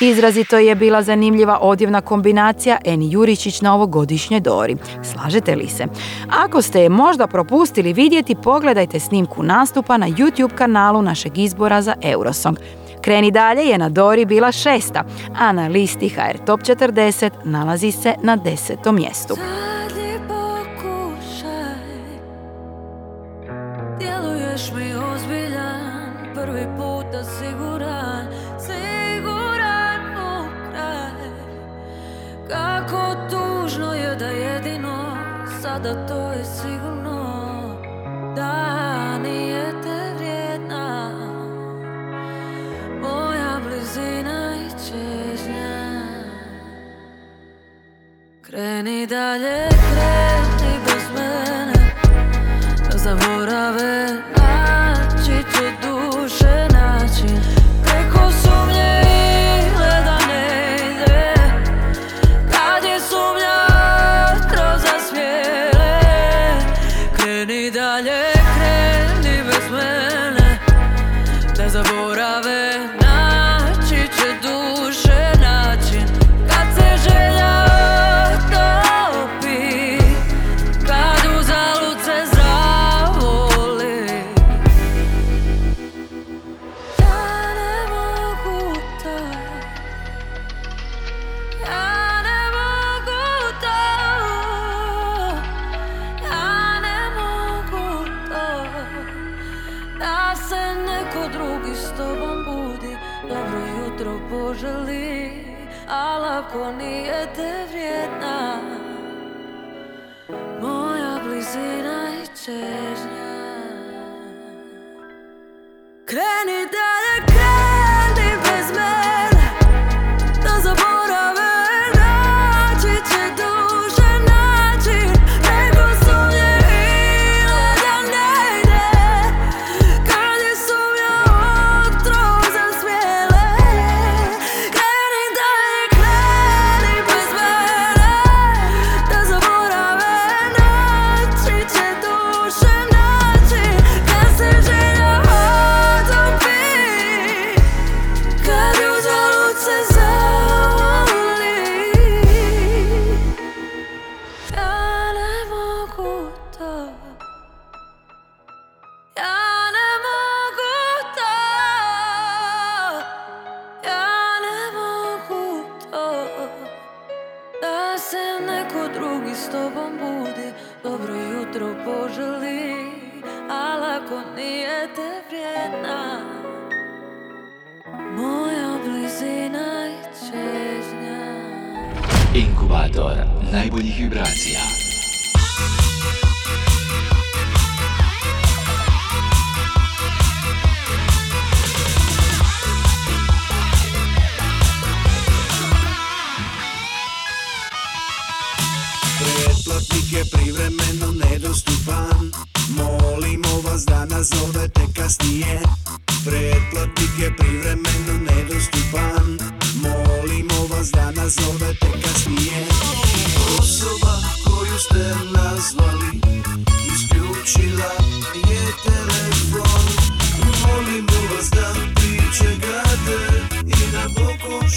Izrazito 0.00 0.58
je 0.58 0.74
bila 0.74 1.02
zanimljiva 1.02 1.58
odjevna 1.60 2.00
kombinacija 2.00 2.78
Eni 2.84 3.12
Juričić 3.12 3.60
na 3.60 3.74
ovogodišnjoj 3.74 4.40
Dori. 4.40 4.76
Slažete 5.12 5.56
li 5.56 5.68
se? 5.68 5.86
Ako 6.28 6.62
ste 6.62 6.80
je 6.80 6.88
možda 6.88 7.26
propustili 7.26 7.92
vidjeti, 7.92 8.34
pogledajte 8.34 9.00
snimku 9.00 9.42
nastupa 9.42 9.96
na 9.96 10.08
YouTube 10.08 10.54
kanalu 10.54 11.02
našeg 11.02 11.38
izbora 11.38 11.82
za 11.82 11.94
Eurosong. 12.02 12.58
Kreni 13.00 13.30
dalje 13.30 13.62
je 13.62 13.78
na 13.78 13.88
Dori 13.88 14.24
bila 14.24 14.52
šesta, 14.52 15.04
a 15.34 15.52
na 15.52 15.68
listi 15.68 16.08
HR 16.08 16.44
Top 16.46 16.60
40 16.60 17.30
nalazi 17.44 17.92
se 17.92 18.14
na 18.22 18.36
desetom 18.36 18.94
mjestu. 18.94 19.36
Djeluješ 23.98 24.72
mi 24.72 24.94
ozbiljan 24.94 26.34
Prvi 26.34 26.66
puta 26.76 27.24
siguran 27.24 27.42
Siguran 27.52 28.11
Sada 35.72 36.06
to 36.06 36.32
je 36.32 36.44
sigurno 36.44 37.18
Da 38.36 39.18
nije 39.18 39.64
te 39.82 40.14
vrijedna. 40.16 41.10
Moja 43.00 43.60
blizina 43.64 44.54
i 44.56 44.70
čežnja. 44.70 46.02
Kreni 48.42 49.06
dalje, 49.06 49.68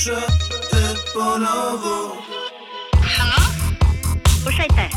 pokušate 0.06 0.86
ponovo 1.14 2.18
Halo? 3.18 3.46
Slušajte, 4.44 4.90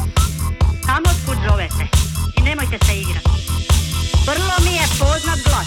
tamo 0.86 1.08
otkud 1.10 1.36
zovete 1.50 1.84
i 2.38 2.42
nemojte 2.42 2.78
se 2.86 2.94
igrati. 2.94 3.28
Vrlo 4.26 4.54
mi 4.64 4.72
je 4.72 4.86
poznat 4.98 5.38
glas. 5.44 5.66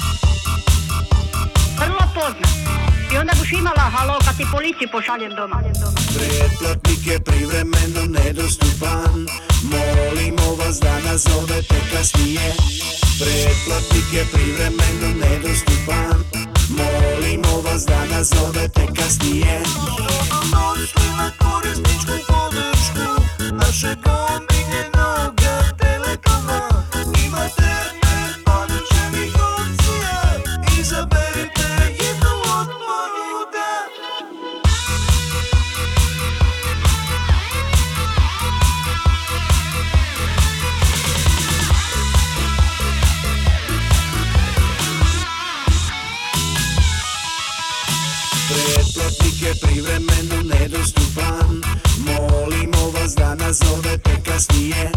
Vrlo 1.80 2.04
poznat. 2.14 2.52
I 3.14 3.18
onda 3.18 3.34
buš 3.40 3.52
imala 3.52 3.92
halo 3.96 4.20
kad 4.26 4.38
ti 4.38 4.46
policiju 4.52 4.90
pošaljem 4.92 5.32
doma. 5.36 5.62
Pretplatnik 6.16 7.08
je 7.08 7.20
privremeno 7.20 8.20
nedostupan 8.20 9.28
Molimo 9.64 10.56
vas 10.56 10.80
da 10.80 11.00
nazovete 11.00 11.76
kasnije 11.94 12.54
Pretplatnik 13.22 14.14
je 14.14 14.26
privremeno 14.32 15.10
nedostupan. 15.22 16.24
Molimo 16.70 17.62
vas 17.62 17.86
da 17.86 18.06
nazovete 18.06 18.82
kasnije. 18.96 19.62
Došli 20.52 21.08
na 21.18 21.32
korisničku 21.40 22.14
podršku 22.28 23.22
Našeg 23.56 23.98
omiljenog 24.06 25.36
telekoma. 25.78 26.62
Imate 27.26 27.81
je 49.52 49.56
privremeno 49.60 50.38
nedostupan 50.44 51.62
Molimo 52.08 52.92
vas 52.94 53.16
da 53.16 53.36
nazovete 53.36 54.16
kasnije 54.26 54.92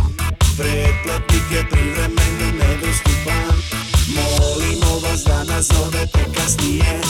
Pretplatnik 0.59 1.47
je 1.51 1.63
privremeno 1.71 2.47
nedostupan 2.59 3.55
Molimo 4.17 4.99
vas 5.03 5.25
da 5.25 5.45
nazovete 5.45 6.25
kasnije 6.37 7.01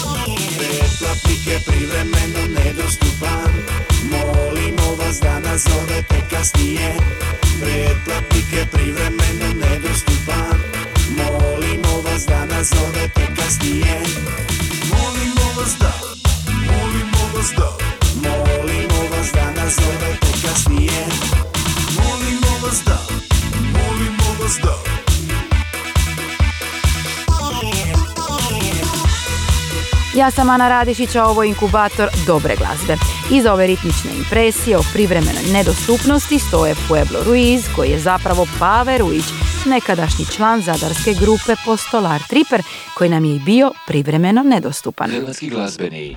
Pretplatnik 0.58 1.46
je 1.46 1.58
privremeno 1.66 2.42
nedostupan 2.58 3.52
Molimo 4.12 4.96
vas 4.98 5.20
da 5.20 5.40
nazovete 5.40 6.20
kasnije 6.30 6.96
Pretplatnik 7.60 8.52
je 8.52 8.66
privremeno 8.66 9.48
nedostupan 9.60 10.56
Molimo 11.18 12.00
vas 12.04 12.26
da 12.26 12.44
nazovete 12.44 13.26
kasnije 13.36 14.02
Molimo 14.90 15.46
vas 15.56 15.78
da 15.78 16.23
Molimo 17.44 17.52
vas 17.52 17.56
da 17.56 17.70
Molimo 18.28 19.16
vas 19.16 19.32
da 19.32 19.62
nazovete 19.62 20.26
kasnije 20.42 21.06
Molimo 21.96 22.52
vas 22.62 22.84
da 22.86 22.98
Molimo 23.72 24.42
vas 24.42 24.58
da 24.62 24.74
Ja 30.14 30.30
sam 30.30 30.50
Ana 30.50 30.68
Radišić, 30.68 31.16
a 31.16 31.24
ovo 31.24 31.42
je 31.42 31.48
inkubator 31.48 32.08
dobre 32.26 32.56
glazbe. 32.56 32.96
Iza 33.30 33.52
ove 33.52 33.66
ritmične 33.66 34.10
impresije 34.18 34.78
o 34.78 34.82
privremenoj 34.92 35.44
nedostupnosti 35.52 36.38
stoje 36.38 36.74
Pueblo 36.88 37.24
Ruiz, 37.26 37.64
koji 37.76 37.90
je 37.90 37.98
zapravo 37.98 38.46
Pave 38.58 38.98
Ruić, 38.98 39.24
nekadašnji 39.66 40.24
član 40.36 40.62
zadarske 40.62 41.14
grupe 41.20 41.54
Postolar 41.64 42.20
Triper, 42.28 42.62
koji 42.94 43.10
nam 43.10 43.24
je 43.24 43.36
i 43.36 43.38
bio 43.38 43.72
privremeno 43.86 44.42
nedostupan. 44.42 45.10
Hrvatski 45.10 45.48
glazbeni 45.48 46.16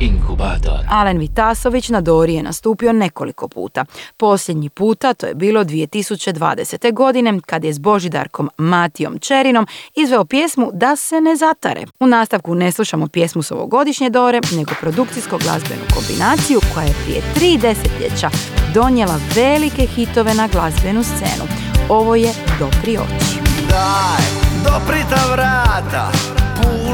inkubator. 0.00 0.78
Alen 0.88 1.18
Vitasović 1.18 1.88
na 1.88 2.00
Dori 2.00 2.34
je 2.34 2.42
nastupio 2.42 2.92
nekoliko 2.92 3.48
puta. 3.48 3.84
Posljednji 4.16 4.68
puta 4.68 5.14
to 5.14 5.26
je 5.26 5.34
bilo 5.34 5.64
2020. 5.64 6.92
godine 6.92 7.40
kad 7.46 7.64
je 7.64 7.72
s 7.72 7.78
Božidarkom 7.78 8.50
Matijom 8.58 9.18
Čerinom 9.18 9.66
izveo 9.94 10.24
pjesmu 10.24 10.70
Da 10.72 10.96
se 10.96 11.20
ne 11.20 11.36
zatare. 11.36 11.86
U 12.00 12.06
nastavku 12.06 12.54
ne 12.54 12.72
slušamo 12.72 13.08
pjesmu 13.08 13.42
s 13.42 13.50
ovogodišnje 13.50 14.10
Dore, 14.10 14.40
nego 14.52 14.70
produkcijsko 14.80 15.38
glazbenu 15.38 15.82
kombinaciju 15.94 16.60
koja 16.74 16.84
je 16.84 16.94
prije 17.04 17.22
tri 17.34 17.58
desetljeća 17.58 18.30
donijela 18.74 19.20
velike 19.34 19.86
hitove 19.86 20.34
na 20.34 20.48
glazbenu 20.48 21.02
scenu. 21.02 21.48
Ovo 21.88 22.14
je 22.14 22.32
Dopri 22.58 22.96
oči. 22.96 23.38
Daj, 23.68 24.24
doprita 24.64 25.32
vrata, 25.32 26.12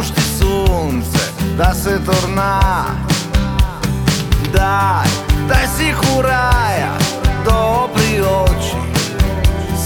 pušti 0.00 0.20
sunce, 0.20 1.32
da 1.56 1.74
se 1.74 1.98
torna. 2.06 2.60
Daj, 4.52 5.08
daj 5.48 5.66
si 5.76 5.92
huraja, 5.92 6.92
dopri 7.44 8.20
oči, 8.20 8.76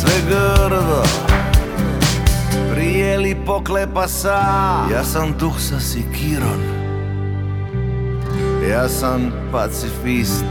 sve 0.00 0.14
grdo. 0.28 1.02
Prije 2.74 3.36
poklepa 3.46 4.08
sa, 4.08 4.40
ja 4.92 5.04
sam 5.04 5.34
duh 5.38 5.60
sa 5.60 5.80
sikiron. 5.80 6.60
Ja 8.70 8.88
sam 8.88 9.32
pacifist, 9.52 10.44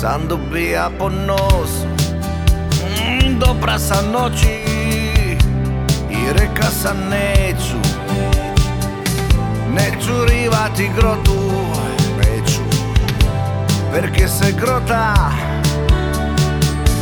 sam 0.00 0.28
dobija 0.28 0.90
po 0.98 1.08
nosu 1.08 1.86
Mm, 2.82 3.38
do 3.38 3.54
prasa 3.60 4.02
noći 4.12 4.62
reka 6.32 6.70
sam 6.82 6.96
neću 7.10 7.78
Neću 9.74 10.24
rivati 10.28 10.90
grotu 10.96 11.52
Neću. 12.18 12.62
Perché 13.92 14.28
se 14.28 14.52
grota 14.52 15.14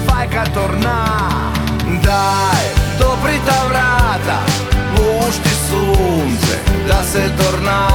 Fai 0.07 0.29
ca 0.33 0.45
torna. 0.55 1.05
Dai, 2.05 2.67
dopri 2.99 3.39
ta 3.47 3.67
vrata 3.69 4.39
Pušti 4.97 5.51
sunce 5.69 6.59
Da 6.89 7.03
se 7.05 7.31
torna 7.37 7.90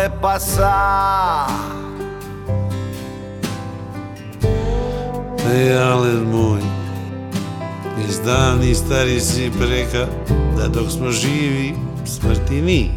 poklepa 0.00 0.40
sa 0.40 1.46
E, 5.50 5.74
Alen 5.74 6.24
moj, 6.30 6.60
iz 8.08 8.20
davni 8.24 8.74
stari 8.74 9.20
si 9.20 9.50
preka 9.58 10.06
da 10.56 10.68
dok 10.68 10.90
smo 10.90 11.10
živi, 11.10 11.74
smrti 12.06 12.62
ni. 12.62 12.90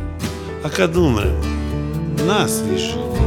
A 0.66 0.70
kad 0.70 0.96
umremo, 0.96 1.42
nas 2.28 2.62
više 2.72 2.96
ni. 2.96 3.24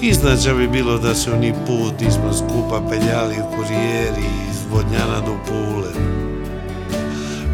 Kisna 0.00 0.36
će 0.36 0.54
bi 0.54 0.68
bilo 0.68 0.98
da 0.98 1.14
se 1.14 1.32
oni 1.32 1.54
put 1.66 2.00
nismo 2.00 2.32
skupa 2.32 2.80
peljali 2.90 3.34
u 3.34 3.56
kurijeri 3.56 4.26
iz 4.50 4.56
Vodnjana 4.72 5.20
do 5.26 5.36
Pule. 5.48 5.92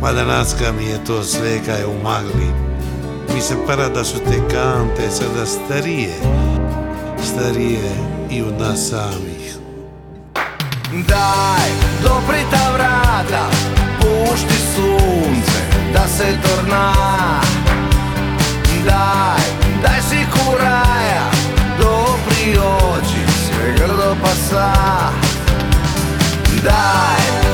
Mada 0.01 0.25
naska 0.25 0.73
mi 0.73 0.85
je 0.85 1.05
to 1.05 1.23
sve 1.23 1.59
kaj 1.67 1.85
u 1.85 2.03
magli. 2.03 2.68
Mi 3.39 3.43
se 3.43 3.57
para 3.67 3.89
da 3.89 4.05
su 4.05 4.19
te 4.19 4.37
kante 4.51 5.11
sada 5.11 5.47
starije, 5.47 6.15
starije 7.25 7.91
i 8.31 8.43
od 8.43 8.61
nas 8.61 8.89
samih. 8.89 9.57
Daj, 10.93 11.71
dopri 12.03 12.39
ta 12.51 12.71
vrata 12.75 13.51
Pušti 14.01 14.55
sunce 14.75 15.61
Da 15.93 16.09
se 16.09 16.25
torna 16.43 16.93
Daj, 18.85 19.43
daj 19.83 20.01
si 20.09 20.27
kuraja 20.33 21.31
Dopri 21.79 22.59
oči 22.59 23.33
Sve 23.47 23.73
grdo 23.77 24.17
sa 24.51 24.73
Daj, 26.65 27.48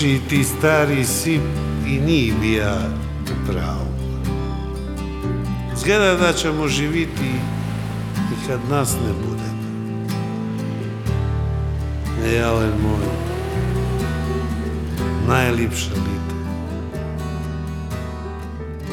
ti 0.00 0.44
stari 0.44 1.04
sip 1.04 1.40
i 1.86 2.00
nije 2.00 2.34
bija 2.40 2.76
u 3.22 3.46
pravu. 3.46 3.90
Zgleda 5.76 6.14
da 6.14 6.32
ćemo 6.32 6.68
živiti 6.68 7.30
i 8.16 8.46
kad 8.46 8.60
nas 8.70 8.94
ne 8.94 9.12
bude. 9.26 9.50
E, 12.34 12.42
Alen 12.42 12.72
moj, 12.82 13.06
najlipša 15.28 15.90
lita. 15.90 16.40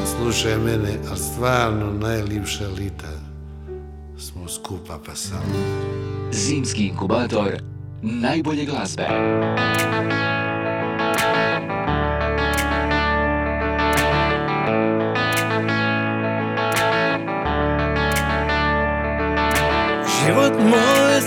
Slušaj 0.06 0.58
mene, 0.58 1.00
ali 1.10 1.20
stvarno 1.20 1.92
najlipša 1.92 2.68
lita 2.68 3.12
smo 4.18 4.48
skupa 4.48 5.00
pa 5.06 5.16
samo. 5.16 5.44
Zimski 6.32 6.88
inkubator 6.88 7.62
najbolje 8.02 8.66
glazbe. 8.66 9.08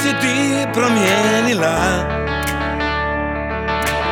Si 0.02 0.08
ti 0.20 0.66
promijenila? 0.72 1.76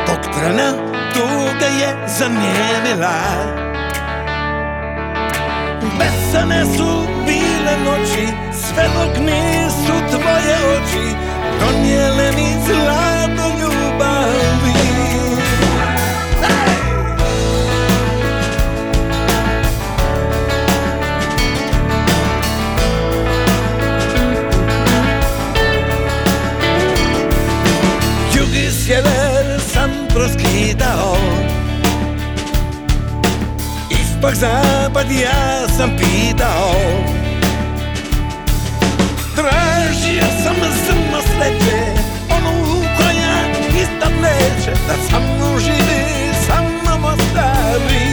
Tog 0.05 0.33
trena 0.33 0.71
tuga 1.13 1.65
je 1.65 2.07
zamijenila. 2.07 3.19
Besane 5.99 6.65
su 6.65 7.07
bile 7.25 7.73
noći 7.85 8.27
Sve 8.53 8.83
dok 8.83 9.17
nisu 9.17 9.93
tvoje 10.09 10.57
oči 10.75 11.15
Donijele 11.59 12.31
mi 12.31 12.47
zlato 12.65 13.49
ljubavi 13.59 13.68
proskidao 30.19 31.17
Istok 33.89 34.33
zapad 34.33 35.11
ja 35.11 35.67
sam 35.77 35.89
pitao. 35.97 36.73
Tražio 39.35 40.23
sam 40.43 40.55
zrno 40.55 41.21
sreće 41.21 41.81
Onu 42.37 42.81
koja 42.97 43.51
isto 43.81 44.09
neće 44.21 44.71
Da 44.87 44.93
sa 45.09 45.19
mnom 45.19 45.59
živi, 45.59 46.33
sa 46.47 46.63
ostavi. 47.13 48.09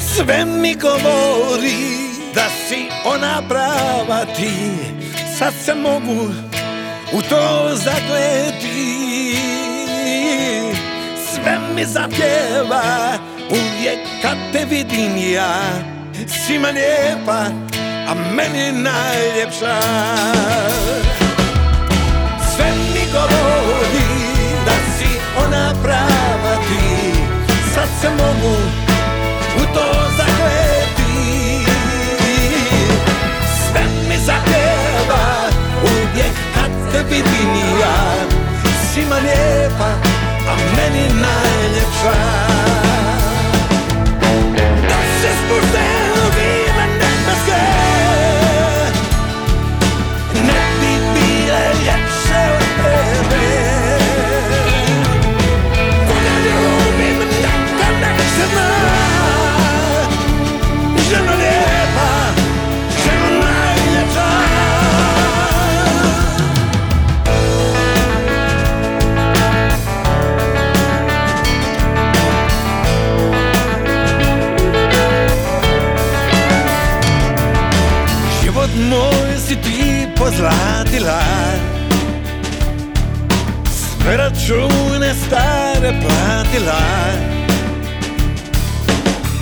Sve 0.00 0.44
mi 0.44 0.74
govori 0.74 2.10
da 2.34 2.44
si 2.68 2.88
ona 3.04 3.42
prava 3.48 4.24
ti 4.36 4.50
Sad 5.38 5.54
se 5.64 5.74
mogu 5.74 6.49
u 7.12 7.22
to 7.22 7.70
zakleti. 7.74 9.36
Sve 11.32 11.58
mi 11.74 11.84
zapjeva 11.84 12.82
uvijek 13.50 13.98
kad 14.22 14.36
te 14.52 14.64
vidim 14.64 15.32
ja. 15.34 15.54
Svima 16.46 16.68
lijepa, 16.68 17.44
a 18.08 18.14
meni 18.34 18.72
najljepša. 18.72 19.80
Sve 22.56 22.72
mi 22.94 23.12
govori 23.12 24.06
da 24.64 24.72
si 24.98 25.08
ona 25.46 25.74
prava 25.82 26.56
ti. 26.56 27.12
Sad 27.74 27.88
se 28.00 28.08
mogu 28.10 28.56
u 29.56 29.74
to 29.74 30.09
vidim 37.08 37.54
ja 37.80 38.14
Svima 38.92 39.16
lijepa, 39.16 39.90
a 40.48 40.56
meni 40.76 41.08
najljepša 41.22 42.49
pozlatila 80.30 81.20
Sve 83.70 84.16
račune 84.16 85.14
stare 85.26 85.92
platila. 86.02 86.80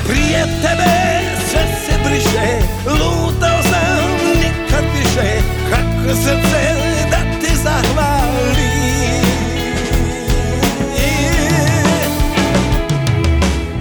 Prije 0.07 0.43
tebe 0.63 1.21
sve 1.51 1.61
se 1.87 1.93
briše 2.05 2.67
Lutao 2.87 3.63
sam 3.63 4.11
nikad 4.35 4.85
više. 4.95 5.43
Kako 5.71 6.17
srce 6.17 6.75
da 7.11 7.17
ti 7.41 7.57
zahvali 7.57 8.69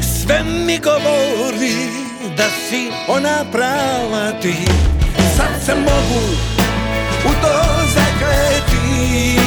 Sve 0.01 0.43
mi 0.43 0.79
govori 0.79 1.87
da 2.37 2.43
si 2.69 2.91
ona 3.07 3.45
prava 3.51 4.31
ti. 4.41 4.55
Sad 5.37 5.65
se 5.65 5.75
mogu 5.75 6.56
u 7.27 7.41
to 7.41 7.83
zakleti 7.87 9.39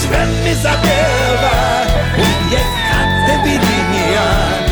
Sve 0.00 0.26
mi 0.44 0.54
zapjeva 0.54 1.84
uvijek 2.18 2.66
kad 2.90 3.26
te 3.26 3.50
vidim 3.50 4.12
ja 4.14 4.63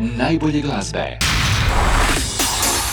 najbolje 0.00 0.60
glazbe. 0.60 1.18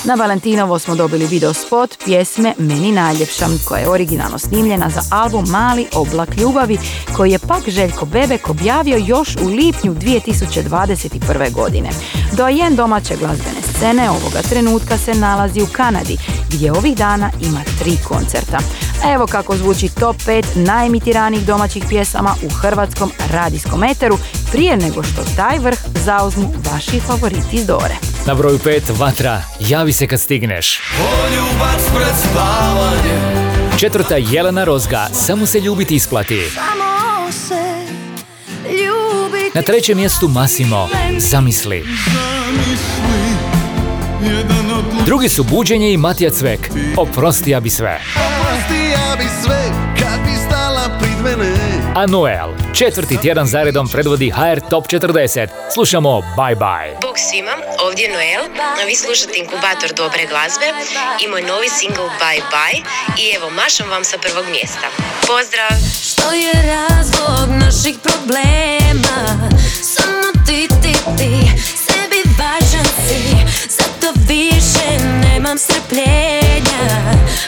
Na 0.04 0.16
Valentinovo 0.16 0.80
smo 0.80 0.96
dobili 0.96 1.26
video 1.26 1.54
spot 1.54 1.98
pjesme 2.06 2.54
Meni 2.58 2.92
najljepša, 2.92 3.46
koja 3.68 3.80
je 3.80 3.90
originalno 3.90 4.40
snimljena 4.40 4.90
za 4.90 5.02
album 5.12 5.46
Mali 5.50 5.86
oblak 5.94 6.38
ljubavi, 6.38 6.78
koji 7.16 7.32
je 7.32 7.40
pak 7.40 7.70
Željko 7.70 8.06
Bebek 8.06 8.50
objavio 8.50 8.98
još 8.98 9.36
u 9.36 9.48
lipnju 9.48 9.96
2021. 9.96 11.52
godine. 11.52 11.90
Dojen 12.38 12.76
domaće 12.76 13.16
glazbene 13.16 13.65
scene 13.78 14.10
ovoga 14.10 14.42
trenutka 14.50 14.98
se 14.98 15.14
nalazi 15.14 15.62
u 15.62 15.68
Kanadi, 15.72 16.18
gdje 16.50 16.72
ovih 16.72 16.98
dana 16.98 17.32
ima 17.42 17.62
tri 17.80 17.98
koncerta. 18.08 18.60
A 19.04 19.14
Evo 19.14 19.28
kako 19.28 19.58
zvuči 19.58 19.90
top 19.90 20.16
5 20.16 20.46
najemitiranijih 20.56 21.46
domaćih 21.46 21.84
pjesama 21.90 22.36
u 22.44 22.50
hrvatskom 22.50 23.12
radijskom 23.32 23.84
eteru, 23.84 24.18
prije 24.52 24.78
nego 24.78 25.04
što 25.04 25.22
taj 25.36 25.60
vrh 25.60 25.78
zauzmu 26.06 26.54
vaši 26.72 27.00
favoriti 27.00 27.56
iz 27.56 27.66
Dore. 27.66 27.96
Na 28.26 28.34
broju 28.34 28.60
5 28.60 28.82
Vatra, 29.00 29.42
javi 29.60 29.94
se 29.94 30.08
kad 30.08 30.20
stigneš. 30.22 30.80
Poljubac 30.98 31.82
pred 31.96 32.16
spavanje 32.30 33.46
Četvrta 33.80 34.16
Jelena 34.16 34.64
Rozga, 34.64 35.08
samo 35.14 35.46
se 35.46 35.60
ljubiti 35.60 35.96
isplati. 35.96 36.42
Samo 36.54 37.32
se 37.32 37.86
ljubi 38.72 39.52
Na 39.54 39.62
trećem 39.62 39.98
mjestu 39.98 40.28
Masimo, 40.28 40.90
zamisli. 41.18 41.86
Drugi 45.06 45.30
su 45.30 45.44
Buđenje 45.44 45.92
i 45.94 45.98
Matija 45.98 46.30
Cvek, 46.30 46.60
oprosti 46.98 47.52
ja 47.52 47.60
bi 47.60 47.70
sve. 47.70 48.02
Oprosti 48.16 48.90
ja 48.92 49.16
bi 49.18 49.24
sve 49.44 49.64
kad 50.00 50.20
bi 50.26 50.32
stala 50.48 50.98
prid 51.00 51.18
mene 51.24 51.56
A 51.96 52.06
Noel, 52.06 52.50
četvrti 52.74 53.22
tjedan 53.22 53.48
zaredom 53.48 53.88
predvodi 53.88 54.30
HR 54.30 54.60
Top 54.70 54.86
40. 54.88 55.48
Slušamo 55.74 56.10
Bye 56.38 56.56
Bye. 56.56 57.02
Bog 57.02 57.16
svima, 57.30 57.52
ovdje 57.86 58.04
je 58.04 58.14
Noel, 58.14 58.44
a 58.82 58.86
vi 58.88 58.96
slušate 58.96 59.40
inkubator 59.40 59.90
dobre 59.98 60.26
glazbe 60.32 60.68
i 61.26 61.28
moj 61.28 61.42
novi 61.42 61.70
single 61.70 62.10
Bye 62.22 62.44
Bye 62.54 62.82
i 63.22 63.36
evo 63.36 63.50
mašam 63.50 63.90
vam 63.90 64.04
sa 64.04 64.18
prvog 64.18 64.46
mjesta. 64.52 64.88
Pozdrav! 65.28 65.76
Što 66.08 66.32
je 66.32 66.54
razlog 66.76 67.48
naših 67.64 67.96
problema 68.04 69.18
Samo 69.82 70.46
ti, 70.48 70.68
ti, 70.82 70.94
ti 71.18 71.32
Zato 74.06 74.20
više 74.28 75.04
nemam 75.24 75.58
strpljenja. 75.58 77.02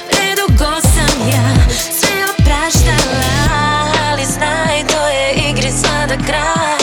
Predugo 0.09 0.81
sam 0.81 1.29
ja 1.29 1.67
Sve 1.69 2.25
opraštala 2.31 3.23
Ali 4.09 4.25
znaj 4.25 4.87
to 4.87 5.07
je 5.07 5.49
igri 5.49 5.71
sada 5.71 6.15
kraj 6.25 6.76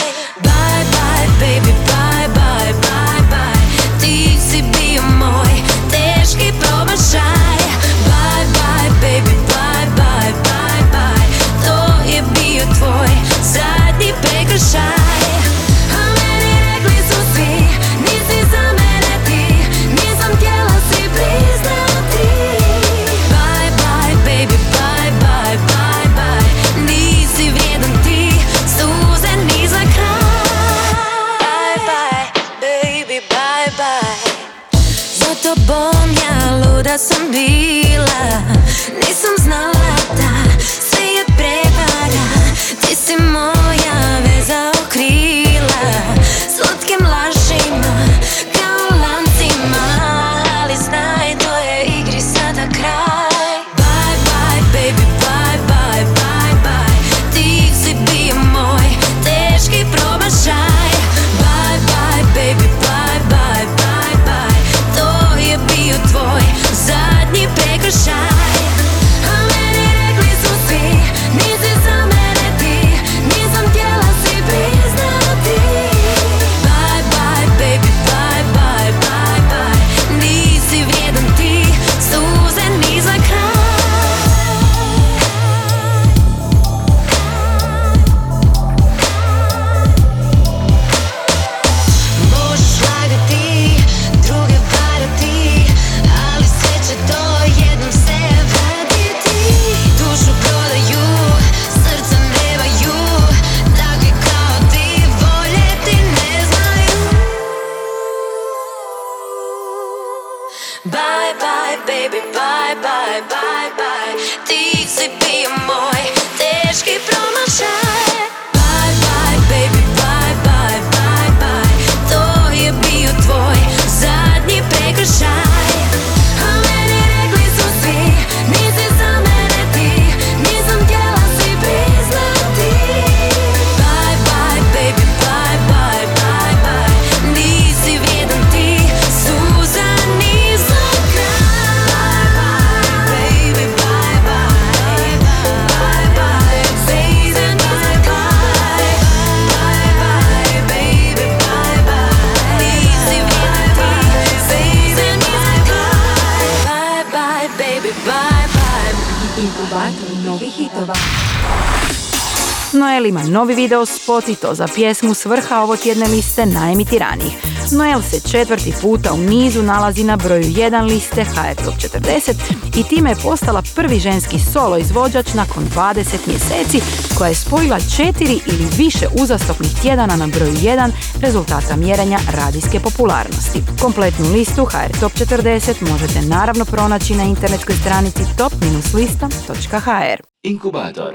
Noel 162.95 163.05
ima 163.05 163.23
novi 163.23 163.55
video 163.55 163.85
spot 163.85 164.29
i 164.29 164.35
to 164.35 164.55
za 164.55 164.67
pjesmu 164.75 165.13
svrha 165.13 165.61
ovo 165.61 165.75
tjedne 165.77 166.07
liste 166.07 166.45
najemitiranijih. 166.45 167.33
Noel 167.71 168.01
se 168.01 168.29
četvrti 168.31 168.73
puta 168.81 169.13
u 169.13 169.17
nizu 169.17 169.63
nalazi 169.63 170.03
na 170.03 170.15
broju 170.15 170.43
1 170.43 170.81
liste 170.81 171.23
HR 171.23 171.63
Top 171.65 171.73
40 171.73 172.33
i 172.77 172.83
time 172.83 173.09
je 173.09 173.15
postala 173.23 173.61
prvi 173.75 173.99
ženski 173.99 174.39
solo 174.39 174.77
izvođač 174.77 175.33
nakon 175.33 175.63
20 175.75 176.27
mjeseci 176.27 176.81
koja 177.17 177.27
je 177.27 177.35
spojila 177.35 177.79
četiri 177.97 178.39
ili 178.45 178.67
više 178.77 179.07
uzastopnih 179.21 179.71
tjedana 179.81 180.15
na 180.15 180.27
broju 180.27 180.53
1 180.53 180.91
rezultata 181.21 181.75
mjerenja 181.75 182.19
radijske 182.37 182.79
popularnosti. 182.79 183.63
Kompletnu 183.81 184.25
listu 184.33 184.65
HR 184.65 184.99
Top 184.99 185.11
40 185.11 185.91
možete 185.91 186.21
naravno 186.21 186.65
pronaći 186.65 187.15
na 187.15 187.23
internetskoj 187.23 187.75
stranici 187.75 188.23
top-lista.hr. 188.37 190.21
Inkubator. 190.43 191.13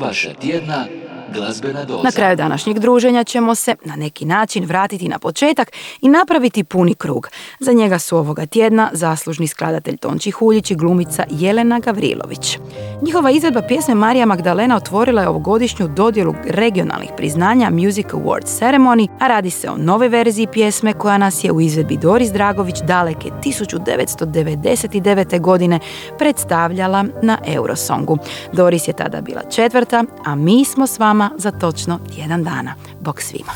Vaša 0.00 0.34
tjedna. 0.34 1.09
Na 2.04 2.10
kraju 2.10 2.36
današnjeg 2.36 2.78
druženja 2.78 3.24
ćemo 3.24 3.54
se 3.54 3.74
na 3.84 3.96
neki 3.96 4.24
način 4.24 4.64
vratiti 4.64 5.08
na 5.08 5.18
početak 5.18 5.72
i 6.00 6.08
napraviti 6.08 6.64
puni 6.64 6.94
krug. 6.94 7.28
Za 7.60 7.72
njega 7.72 7.98
su 7.98 8.16
ovoga 8.16 8.46
tjedna 8.46 8.90
zaslužni 8.92 9.46
skladatelj 9.46 9.96
Tonči 9.96 10.30
Huljić 10.30 10.70
i 10.70 10.74
glumica 10.74 11.24
Jelena 11.30 11.78
Gavrilović. 11.78 12.58
Njihova 13.02 13.30
izvedba 13.30 13.62
pjesme 13.62 13.94
Marija 13.94 14.26
Magdalena 14.26 14.76
otvorila 14.76 15.22
je 15.22 15.28
ovogodišnju 15.28 15.88
dodjelu 15.88 16.34
regionalnih 16.44 17.10
priznanja 17.16 17.70
Music 17.70 18.06
Awards 18.06 18.60
Ceremony, 18.60 19.08
a 19.20 19.28
radi 19.28 19.50
se 19.50 19.70
o 19.70 19.76
nove 19.76 20.08
verziji 20.08 20.46
pjesme 20.52 20.92
koja 20.92 21.18
nas 21.18 21.44
je 21.44 21.52
u 21.52 21.60
izvedbi 21.60 21.96
Doris 21.96 22.32
Dragović 22.32 22.76
daleke 22.82 23.30
1999. 23.44 25.40
godine 25.40 25.78
predstavljala 26.18 27.04
na 27.22 27.38
Eurosongu. 27.46 28.18
Doris 28.52 28.88
je 28.88 28.92
tada 28.92 29.20
bila 29.20 29.42
četvrta, 29.50 30.04
a 30.24 30.34
mi 30.34 30.64
smo 30.64 30.86
s 30.86 30.98
vama 30.98 31.19
za 31.36 31.50
točno 31.50 31.98
tjedan 32.14 32.44
dana. 32.44 32.74
Bog 33.00 33.22
svima. 33.22 33.52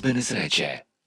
Inkubator 0.00 0.12
glazbene 0.12 0.22
sreće. 0.22 0.79